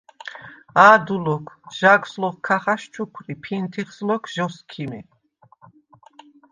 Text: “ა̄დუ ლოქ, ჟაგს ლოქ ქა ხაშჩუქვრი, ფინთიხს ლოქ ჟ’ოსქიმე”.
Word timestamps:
“ა̄დუ 0.89 1.15
ლოქ, 1.25 1.45
ჟაგს 1.77 2.11
ლოქ 2.21 2.37
ქა 2.45 2.57
ხაშჩუქვრი, 2.63 3.33
ფინთიხს 3.43 3.97
ლოქ 4.07 4.23
ჟ’ოსქიმე”. 4.33 4.99